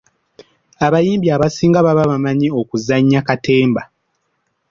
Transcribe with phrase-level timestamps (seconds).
[0.85, 3.81] Abayimbi abasinga baba bamanyi okuzannya katemba.